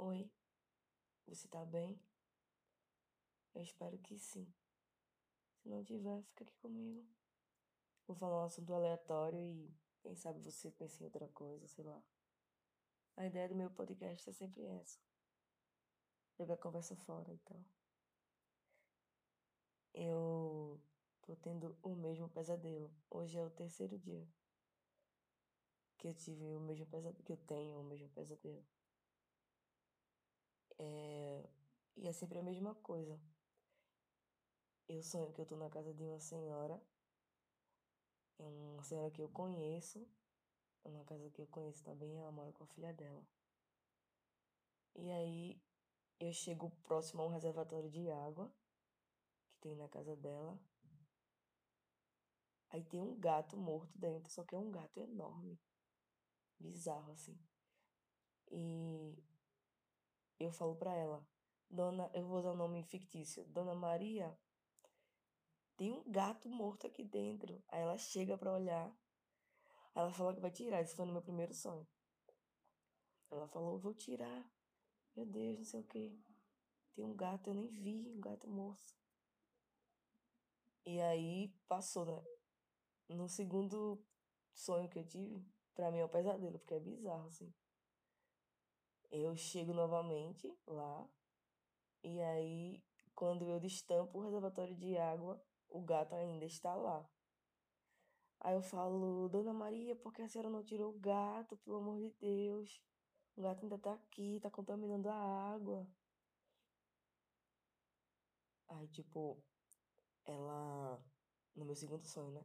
Oi, 0.00 0.30
você 1.26 1.48
tá 1.48 1.64
bem? 1.64 2.00
Eu 3.52 3.62
espero 3.62 3.98
que 3.98 4.16
sim. 4.16 4.46
Se 5.56 5.68
não 5.68 5.82
tiver, 5.82 6.22
fica 6.22 6.44
aqui 6.44 6.56
comigo. 6.58 7.04
Vou 8.06 8.16
falar 8.16 8.42
um 8.42 8.46
assunto 8.46 8.72
aleatório 8.72 9.40
e 9.40 9.74
quem 10.00 10.14
sabe 10.14 10.40
você 10.40 10.70
pensa 10.70 11.02
em 11.02 11.06
outra 11.06 11.26
coisa, 11.30 11.66
sei 11.66 11.84
lá. 11.84 12.00
A 13.16 13.26
ideia 13.26 13.48
do 13.48 13.56
meu 13.56 13.70
podcast 13.70 14.30
é 14.30 14.32
sempre 14.32 14.64
essa. 14.66 15.00
Jogar 16.38 16.54
a 16.54 16.58
conversa 16.58 16.94
fora 16.94 17.32
e 17.34 17.38
tal. 17.38 17.60
Eu 19.92 20.80
tô 21.22 21.34
tendo 21.34 21.76
o 21.82 21.96
mesmo 21.96 22.28
pesadelo. 22.28 22.88
Hoje 23.10 23.36
é 23.36 23.42
o 23.42 23.50
terceiro 23.50 23.98
dia 23.98 24.24
que 25.98 26.06
eu 26.06 26.14
tive 26.14 26.54
o 26.54 26.60
mesmo 26.60 26.86
pesadelo, 26.86 27.24
que 27.24 27.32
eu 27.32 27.36
tenho 27.36 27.80
o 27.80 27.84
mesmo 27.84 28.08
pesadelo. 28.10 28.64
É... 30.78 31.48
E 31.96 32.06
é 32.08 32.12
sempre 32.12 32.38
a 32.38 32.42
mesma 32.42 32.74
coisa. 32.76 33.20
Eu 34.88 35.02
sonho 35.02 35.32
que 35.32 35.40
eu 35.40 35.46
tô 35.46 35.56
na 35.56 35.68
casa 35.68 35.92
de 35.92 36.02
uma 36.02 36.18
senhora, 36.18 36.80
é 38.38 38.44
uma 38.44 38.82
senhora 38.82 39.10
que 39.10 39.20
eu 39.20 39.28
conheço, 39.28 40.08
é 40.84 40.88
uma 40.88 41.04
casa 41.04 41.28
que 41.30 41.42
eu 41.42 41.46
conheço 41.48 41.84
também, 41.84 42.16
ela 42.16 42.32
mora 42.32 42.52
com 42.52 42.64
a 42.64 42.68
filha 42.68 42.92
dela. 42.94 43.22
E 44.94 45.10
aí 45.10 45.60
eu 46.18 46.32
chego 46.32 46.70
próximo 46.84 47.22
a 47.22 47.26
um 47.26 47.30
reservatório 47.30 47.90
de 47.90 48.10
água 48.10 48.50
que 49.50 49.58
tem 49.60 49.74
na 49.76 49.88
casa 49.88 50.16
dela. 50.16 50.58
Aí 52.70 52.84
tem 52.84 53.00
um 53.00 53.18
gato 53.18 53.56
morto 53.56 53.96
dentro, 53.98 54.30
só 54.30 54.44
que 54.44 54.54
é 54.54 54.58
um 54.58 54.70
gato 54.70 54.98
enorme. 55.00 55.58
Bizarro 56.58 57.12
assim. 57.12 57.38
E 58.50 59.16
eu 60.38 60.52
falo 60.52 60.76
pra 60.76 60.94
ela, 60.94 61.26
Dona, 61.70 62.10
eu 62.14 62.26
vou 62.26 62.38
usar 62.38 62.52
um 62.52 62.56
nome 62.56 62.82
fictício, 62.82 63.44
Dona 63.46 63.74
Maria, 63.74 64.36
tem 65.78 65.92
um 65.92 66.02
gato 66.10 66.48
morto 66.48 66.88
aqui 66.88 67.04
dentro. 67.04 67.62
Aí 67.68 67.80
ela 67.80 67.96
chega 67.96 68.36
pra 68.36 68.52
olhar. 68.52 68.92
Ela 69.94 70.12
fala 70.12 70.34
que 70.34 70.40
vai 70.40 70.50
tirar. 70.50 70.82
Isso 70.82 70.96
foi 70.96 71.06
no 71.06 71.12
meu 71.12 71.22
primeiro 71.22 71.54
sonho. 71.54 71.86
Ela 73.30 73.46
falou, 73.46 73.78
vou 73.78 73.94
tirar. 73.94 74.44
Meu 75.14 75.24
Deus, 75.24 75.56
não 75.56 75.64
sei 75.64 75.80
o 75.80 75.84
que. 75.84 76.20
Tem 76.94 77.04
um 77.04 77.14
gato, 77.14 77.50
eu 77.50 77.54
nem 77.54 77.68
vi, 77.68 78.10
um 78.10 78.20
gato 78.20 78.48
morto. 78.50 78.92
E 80.84 81.00
aí 81.00 81.54
passou, 81.68 82.04
né? 82.04 82.24
No 83.08 83.28
segundo 83.28 84.04
sonho 84.52 84.88
que 84.88 84.98
eu 84.98 85.06
tive, 85.06 85.46
pra 85.76 85.92
mim 85.92 85.98
é 85.98 86.04
um 86.04 86.08
pesadelo, 86.08 86.58
porque 86.58 86.74
é 86.74 86.80
bizarro, 86.80 87.28
assim. 87.28 87.54
Eu 89.10 89.36
chego 89.36 89.72
novamente 89.74 90.52
lá, 90.66 91.08
e 92.02 92.20
aí, 92.20 92.82
quando 93.14 93.48
eu 93.50 93.60
destampo 93.60 94.18
o 94.18 94.22
reservatório 94.22 94.74
de 94.74 94.96
água, 94.96 95.40
o 95.68 95.80
gato 95.82 96.14
ainda 96.14 96.44
está 96.44 96.74
lá. 96.74 97.08
Aí 98.40 98.54
eu 98.54 98.62
falo, 98.62 99.28
Dona 99.28 99.52
Maria, 99.52 99.96
por 99.96 100.12
que 100.12 100.22
a 100.22 100.28
senhora 100.28 100.50
não 100.50 100.62
tirou 100.64 100.90
o 100.90 100.98
gato, 100.98 101.56
pelo 101.58 101.76
amor 101.78 101.98
de 101.98 102.10
Deus? 102.20 102.80
O 103.36 103.42
gato 103.42 103.62
ainda 103.62 103.78
tá 103.78 103.92
aqui, 103.94 104.38
tá 104.40 104.50
contaminando 104.50 105.08
a 105.08 105.14
água. 105.14 105.86
Aí, 108.68 108.86
tipo, 108.88 109.42
ela. 110.26 111.02
No 111.54 111.64
meu 111.64 111.74
segundo 111.74 112.04
sonho, 112.06 112.30
né? 112.32 112.44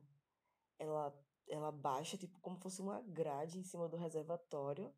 Ela, 0.79 1.13
ela 1.47 1.71
baixa, 1.71 2.17
tipo, 2.17 2.39
como 2.39 2.57
fosse 2.57 2.81
uma 2.81 3.01
grade 3.01 3.59
em 3.59 3.63
cima 3.63 3.87
do 3.89 3.97
reservatório. 3.97 4.93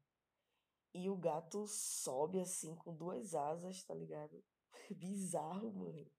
E 0.98 1.10
o 1.10 1.18
gato 1.18 1.68
sobe 1.68 2.40
assim, 2.40 2.74
com 2.74 2.96
duas 2.96 3.36
asas, 3.36 3.84
tá 3.84 3.94
ligado? 3.94 4.42
Bizarro, 4.96 5.70
mano. 5.74 6.10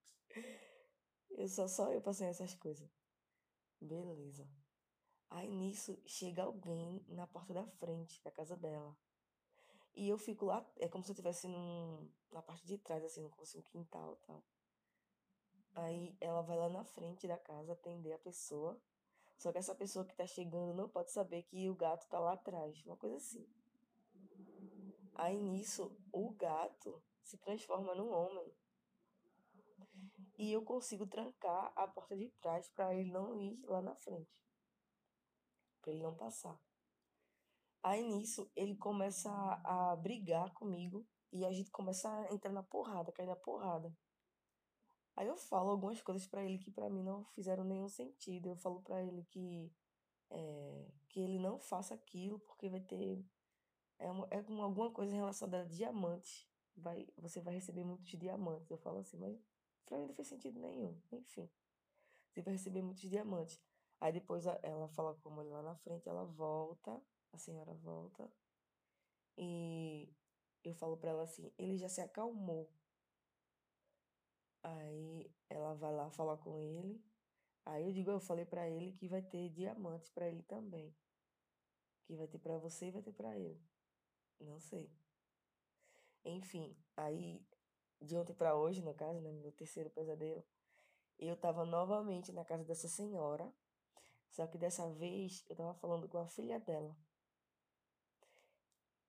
Eu 1.30 1.48
só, 1.48 1.66
só 1.66 1.90
eu 1.90 2.02
passei 2.02 2.26
essas 2.26 2.54
coisas. 2.54 2.86
Beleza. 3.80 4.46
Aí 5.30 5.48
nisso 5.48 5.98
chega 6.04 6.42
alguém 6.42 7.02
na 7.08 7.26
porta 7.26 7.54
da 7.54 7.66
frente 7.66 8.22
da 8.22 8.30
casa 8.30 8.54
dela. 8.54 8.94
E 9.94 10.10
eu 10.10 10.18
fico 10.18 10.44
lá, 10.44 10.62
é 10.76 10.86
como 10.86 11.02
se 11.02 11.10
eu 11.10 11.14
estivesse 11.14 11.48
na 12.30 12.42
parte 12.42 12.66
de 12.66 12.76
trás, 12.76 13.02
assim, 13.02 13.26
como 13.30 13.46
se 13.46 13.56
um 13.56 13.62
quintal 13.62 14.12
e 14.12 14.26
tal. 14.26 14.44
Aí 15.74 16.16
ela 16.20 16.42
vai 16.42 16.58
lá 16.58 16.68
na 16.68 16.84
frente 16.84 17.26
da 17.26 17.38
casa 17.38 17.72
atender 17.72 18.12
a 18.12 18.18
pessoa. 18.18 18.78
Só 19.38 19.50
que 19.50 19.58
essa 19.58 19.74
pessoa 19.74 20.04
que 20.04 20.14
tá 20.14 20.26
chegando 20.26 20.74
não 20.74 20.86
pode 20.86 21.10
saber 21.12 21.44
que 21.44 21.66
o 21.70 21.74
gato 21.74 22.06
tá 22.10 22.18
lá 22.18 22.34
atrás. 22.34 22.84
Uma 22.84 22.98
coisa 22.98 23.16
assim. 23.16 23.55
Aí 25.18 25.38
nisso, 25.38 25.96
o 26.12 26.30
gato 26.32 27.02
se 27.22 27.38
transforma 27.38 27.94
num 27.94 28.12
homem. 28.12 28.52
E 30.38 30.52
eu 30.52 30.62
consigo 30.62 31.06
trancar 31.06 31.72
a 31.74 31.88
porta 31.88 32.14
de 32.14 32.28
trás 32.42 32.68
para 32.68 32.94
ele 32.94 33.10
não 33.10 33.34
ir 33.34 33.58
lá 33.64 33.80
na 33.80 33.94
frente. 33.94 34.30
Para 35.80 35.92
ele 35.92 36.02
não 36.02 36.14
passar. 36.14 36.60
Aí 37.82 38.02
nisso, 38.02 38.50
ele 38.54 38.76
começa 38.76 39.30
a, 39.64 39.96
brigar 39.96 40.52
comigo 40.52 41.06
e 41.32 41.46
a 41.46 41.52
gente 41.52 41.70
começa 41.70 42.10
a 42.10 42.34
entrar 42.34 42.52
na 42.52 42.62
porrada, 42.62 43.10
cair 43.10 43.26
na 43.26 43.36
porrada. 43.36 43.96
Aí 45.16 45.26
eu 45.28 45.36
falo 45.38 45.70
algumas 45.70 46.02
coisas 46.02 46.26
para 46.26 46.44
ele 46.44 46.58
que 46.58 46.70
para 46.70 46.90
mim 46.90 47.02
não 47.02 47.24
fizeram 47.26 47.64
nenhum 47.64 47.88
sentido. 47.88 48.50
Eu 48.50 48.56
falo 48.56 48.82
para 48.82 49.02
ele 49.02 49.24
que 49.30 49.72
é, 50.30 50.88
que 51.08 51.20
ele 51.20 51.38
não 51.38 51.58
faça 51.58 51.94
aquilo 51.94 52.38
porque 52.40 52.68
vai 52.68 52.80
ter 52.80 53.24
é, 53.98 54.10
uma, 54.10 54.26
é 54.30 54.38
alguma 54.38 54.90
coisa 54.90 55.14
relacionada 55.14 55.64
a 55.64 55.66
diamantes. 55.66 56.46
Vai, 56.76 57.06
você 57.16 57.40
vai 57.40 57.54
receber 57.54 57.84
muitos 57.84 58.10
diamantes. 58.18 58.70
Eu 58.70 58.78
falo 58.78 58.98
assim, 58.98 59.16
mas 59.16 59.38
Pra 59.86 59.98
mim 59.98 60.06
não 60.06 60.14
fez 60.14 60.28
sentido 60.28 60.58
nenhum. 60.58 61.00
Enfim. 61.12 61.48
Você 62.28 62.42
vai 62.42 62.52
receber 62.52 62.82
muitos 62.82 63.08
diamantes. 63.08 63.60
Aí 64.00 64.12
depois 64.12 64.44
ela 64.62 64.88
fala 64.88 65.14
com 65.14 65.30
a 65.30 65.32
mulher 65.32 65.52
lá 65.52 65.62
na 65.62 65.76
frente, 65.76 66.06
ela 66.06 66.24
volta, 66.24 67.00
a 67.32 67.38
senhora 67.38 67.72
volta. 67.72 68.30
E 69.38 70.12
eu 70.62 70.74
falo 70.74 70.98
pra 70.98 71.10
ela 71.10 71.22
assim, 71.22 71.50
ele 71.56 71.78
já 71.78 71.88
se 71.88 72.00
acalmou. 72.00 72.68
Aí 74.62 75.30
ela 75.48 75.72
vai 75.74 75.92
lá 75.92 76.10
falar 76.10 76.36
com 76.36 76.58
ele. 76.58 77.02
Aí 77.64 77.84
eu 77.84 77.92
digo, 77.92 78.10
eu 78.10 78.20
falei 78.20 78.44
para 78.44 78.68
ele 78.68 78.92
que 78.92 79.08
vai 79.08 79.22
ter 79.22 79.48
diamantes 79.50 80.10
para 80.10 80.28
ele 80.28 80.42
também. 80.42 80.94
Que 82.04 82.16
vai 82.16 82.26
ter 82.26 82.38
para 82.38 82.58
você 82.58 82.88
e 82.88 82.90
vai 82.90 83.02
ter 83.02 83.12
para 83.12 83.36
ele. 83.38 83.60
Não 84.40 84.58
sei. 84.58 84.90
Enfim, 86.26 86.76
aí 86.96 87.40
de 88.02 88.16
ontem 88.16 88.34
para 88.34 88.54
hoje, 88.54 88.82
no 88.82 88.94
caso, 88.94 89.20
né, 89.20 89.32
meu 89.32 89.52
terceiro 89.52 89.88
pesadelo, 89.90 90.44
eu 91.18 91.36
tava 91.36 91.64
novamente 91.66 92.32
na 92.32 92.44
casa 92.44 92.64
dessa 92.64 92.88
senhora, 92.88 93.52
só 94.30 94.46
que 94.46 94.58
dessa 94.58 94.88
vez 94.94 95.44
eu 95.50 95.56
tava 95.56 95.74
falando 95.74 96.08
com 96.08 96.18
a 96.18 96.26
filha 96.26 96.60
dela. 96.60 96.96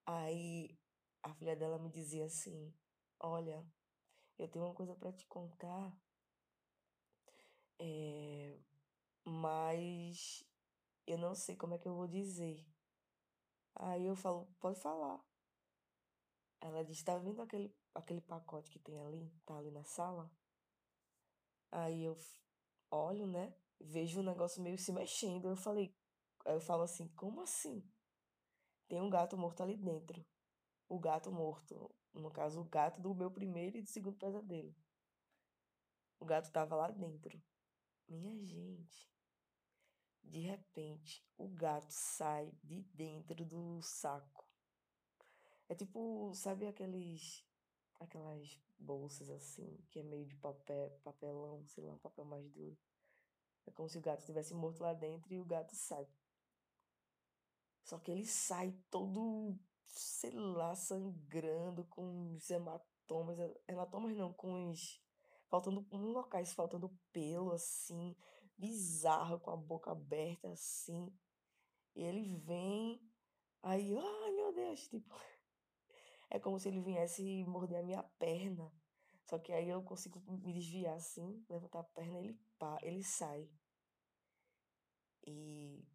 Aí 0.08 0.76
a 1.22 1.34
filha 1.36 1.56
dela 1.56 1.78
me 1.78 1.90
dizia 1.92 2.26
assim: 2.26 2.74
Olha, 3.20 3.64
eu 4.40 4.48
tenho 4.48 4.66
uma 4.66 4.74
coisa 4.76 4.96
para 4.96 5.14
te 5.14 5.26
contar, 5.28 5.94
é, 7.80 8.58
mas 9.26 10.44
eu 11.08 11.18
não 11.18 11.36
sei 11.36 11.56
como 11.56 11.76
é 11.76 11.78
que 11.80 11.88
eu 11.88 11.96
vou 11.96 12.08
dizer. 12.08 12.66
Aí 13.80 14.06
eu 14.06 14.16
falo: 14.16 14.48
Pode 14.60 14.80
falar. 14.80 15.24
Ela 16.62 16.84
disse: 16.84 17.04
Tá 17.04 17.18
vendo 17.18 17.42
aquele 17.42 17.74
aquele 17.98 18.22
pacote 18.22 18.70
que 18.70 18.80
tem 18.80 19.00
ali, 19.00 19.32
tá 19.46 19.58
ali 19.58 19.72
na 19.72 19.84
sala. 19.84 20.32
Aí 21.72 22.04
eu 22.04 22.16
olho, 22.92 23.28
né? 23.28 23.54
Vejo 23.80 24.20
o 24.20 24.24
negócio 24.24 24.62
meio 24.62 24.78
se 24.78 24.92
mexendo. 24.92 25.50
Eu 25.50 25.56
falei, 25.56 25.96
eu 26.46 26.62
falo 26.62 26.84
assim, 26.84 27.08
como 27.10 27.42
assim? 27.42 27.84
Tem 28.88 29.02
um 29.02 29.10
gato 29.10 29.38
morto 29.38 29.62
ali 29.62 29.76
dentro. 29.76 30.26
O 30.88 31.00
gato 31.00 31.32
morto, 31.32 31.94
no 32.14 32.32
caso, 32.32 32.62
o 32.62 32.66
gato 32.66 33.02
do 33.02 33.14
meu 33.14 33.30
primeiro 33.30 33.78
e 33.78 33.82
do 33.82 33.90
segundo 33.90 34.18
pesadelo. 34.18 34.74
O 36.20 36.26
gato 36.26 36.52
tava 36.52 36.76
lá 36.76 36.90
dentro. 36.90 37.42
Minha 38.08 38.38
gente. 38.46 39.17
De 40.28 40.40
repente, 40.42 41.26
o 41.38 41.48
gato 41.48 41.92
sai 41.92 42.52
de 42.64 42.82
dentro 42.94 43.46
do 43.46 43.82
saco. 43.82 44.46
É 45.70 45.76
tipo, 45.76 46.32
sabe 46.34 46.68
aqueles 46.68 47.46
aquelas 48.00 48.60
bolsas 48.78 49.30
assim, 49.30 49.78
que 49.90 50.00
é 50.00 50.04
meio 50.04 50.26
de 50.26 50.36
papel, 50.36 50.92
papelão, 51.04 51.66
sei 51.66 51.84
lá, 51.84 51.94
um 51.94 51.98
papel 51.98 52.26
mais 52.26 52.48
duro. 52.50 52.78
É 53.66 53.72
como 53.72 53.90
se 53.90 53.98
o 53.98 54.02
gato 54.02 54.20
estivesse 54.20 54.54
morto 54.54 54.82
lá 54.82 54.94
dentro 54.94 55.34
e 55.34 55.40
o 55.40 55.46
gato 55.46 55.76
sai. 55.76 56.08
Só 57.84 57.98
que 57.98 58.12
ele 58.12 58.26
sai 58.26 58.74
todo, 58.90 59.58
sei 59.86 60.32
lá, 60.32 60.76
sangrando, 60.76 61.84
com 61.86 62.34
os 62.34 62.50
hematomas. 62.50 63.38
Hematomas 63.68 64.16
não, 64.16 64.34
com 64.34 64.70
os. 64.70 65.02
Faltando. 65.50 65.86
Locais 65.92 66.54
faltando 66.54 66.90
pelo, 67.12 67.52
assim, 67.52 68.16
bizarro, 68.58 69.40
com 69.40 69.52
a 69.52 69.56
boca 69.56 69.92
aberta, 69.92 70.50
assim. 70.50 71.12
E 71.96 72.04
ele 72.04 72.36
vem. 72.38 73.02
Aí, 73.62 73.96
ai 73.98 74.32
meu 74.32 74.54
Deus, 74.54 74.88
tipo. 74.88 75.14
É 76.30 76.38
como 76.40 76.60
se 76.60 76.68
ele 76.68 76.82
viesse 76.82 77.46
morder 77.46 77.80
a 77.80 77.84
minha 77.84 78.04
perna. 78.20 78.70
Só 79.24 79.40
que 79.40 79.54
aí 79.54 79.70
eu 79.70 79.82
consigo 79.82 80.20
me 80.30 80.52
desviar 80.52 80.96
assim, 80.96 81.42
levantar 81.50 81.80
a 81.80 81.84
perna, 81.84 82.20
ele 82.20 82.38
pá, 82.60 82.78
ele 82.82 83.02
sai. 83.02 83.50
E 85.26 85.86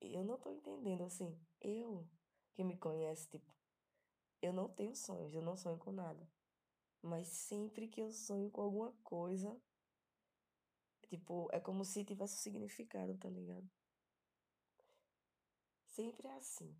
eu 0.00 0.24
não 0.24 0.38
tô 0.38 0.50
entendendo 0.50 1.02
assim. 1.02 1.36
Eu, 1.60 2.04
que 2.52 2.64
me 2.64 2.76
conhece, 2.76 3.28
tipo, 3.28 3.52
eu 4.40 4.52
não 4.52 4.68
tenho 4.68 4.94
sonhos, 4.94 5.34
eu 5.34 5.42
não 5.42 5.56
sonho 5.56 5.78
com 5.78 5.92
nada. 5.92 6.28
Mas 7.02 7.28
sempre 7.28 7.88
que 7.88 8.00
eu 8.00 8.10
sonho 8.10 8.50
com 8.50 8.62
alguma 8.62 8.92
coisa, 9.02 9.60
tipo, 11.08 11.48
é 11.52 11.60
como 11.60 11.84
se 11.84 12.04
tivesse 12.04 12.36
significado, 12.36 13.16
tá 13.18 13.28
ligado? 13.28 13.68
Sempre 15.86 16.28
é 16.28 16.36
assim. 16.36 16.76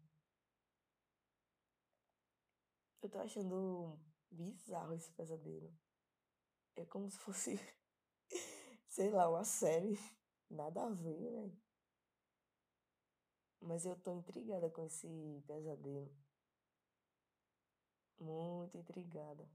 Eu 3.03 3.09
tô 3.09 3.19
achando 3.19 3.99
bizarro 4.31 4.93
esse 4.95 5.11
pesadelo. 5.13 5.73
É 6.77 6.85
como 6.85 7.11
se 7.11 7.19
fosse, 7.19 7.59
sei 8.89 9.11
lá, 9.11 9.29
uma 9.29 9.45
série. 9.45 9.99
Nada 10.51 10.85
a 10.85 10.91
ver, 10.91 11.31
né? 11.31 11.51
Mas 13.61 13.85
eu 13.85 13.97
tô 13.97 14.13
intrigada 14.13 14.71
com 14.71 14.85
esse 14.85 15.43
pesadelo. 15.47 16.15
Muito 18.19 18.77
intrigada. 18.77 19.49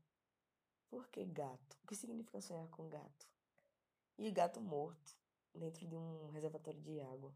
Por 0.89 1.07
que 1.09 1.23
gato? 1.23 1.77
O 1.83 1.87
que 1.87 1.95
significa 1.95 2.41
sonhar 2.41 2.67
com 2.69 2.89
gato? 2.89 3.30
E 4.17 4.31
gato 4.31 4.61
morto 4.61 5.17
dentro 5.53 5.87
de 5.87 5.95
um 5.95 6.29
reservatório 6.31 6.81
de 6.81 6.99
água. 6.99 7.33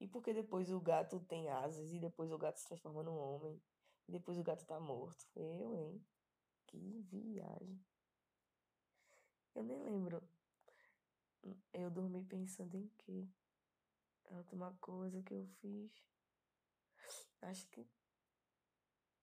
E 0.00 0.06
por 0.08 0.22
que 0.22 0.32
depois 0.32 0.70
o 0.70 0.80
gato 0.80 1.20
tem 1.20 1.48
asas 1.48 1.92
e 1.92 1.98
depois 1.98 2.32
o 2.32 2.38
gato 2.38 2.58
se 2.58 2.66
transforma 2.66 3.02
num 3.02 3.16
homem 3.16 3.60
e 4.08 4.12
depois 4.12 4.38
o 4.38 4.42
gato 4.42 4.64
tá 4.64 4.80
morto? 4.80 5.24
Eu, 5.36 5.76
hein? 5.76 6.04
Que 6.66 7.02
viagem. 7.02 7.80
Eu 9.54 9.62
nem 9.62 9.78
lembro. 9.82 10.22
Eu 11.72 11.90
dormi 11.90 12.24
pensando 12.24 12.76
em 12.76 12.88
quê? 12.98 13.28
A 14.30 14.36
última 14.36 14.72
coisa 14.80 15.22
que 15.22 15.34
eu 15.34 15.46
fiz. 15.60 15.92
Acho 17.42 17.68
que. 17.68 17.86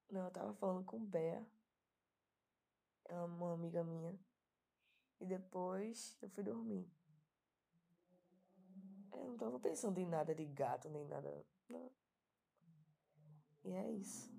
Não, 0.09 0.25
eu 0.25 0.31
tava 0.31 0.53
falando 0.53 0.85
com 0.85 1.03
Bea. 1.03 1.45
É 3.06 3.19
uma 3.21 3.53
amiga 3.53 3.83
minha. 3.83 4.17
E 5.19 5.25
depois 5.25 6.18
eu 6.21 6.30
fui 6.30 6.44
dormir. 6.44 6.89
Eu 9.12 9.27
não 9.27 9.38
tava 9.38 9.60
pensando 9.60 10.00
em 10.00 10.06
nada 10.06 10.33
de 10.33 10.45
gato, 10.45 10.89
nem 10.89 11.06
nada. 11.06 11.45
Não. 11.68 11.92
E 13.63 13.71
é 13.71 13.92
isso. 13.92 14.31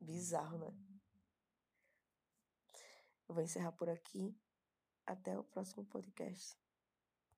Bizarro, 0.00 0.58
né? 0.58 0.74
Eu 3.28 3.34
vou 3.34 3.42
encerrar 3.42 3.72
por 3.72 3.88
aqui. 3.88 4.34
Até 5.04 5.38
o 5.38 5.44
próximo 5.44 5.84
podcast. 5.84 6.61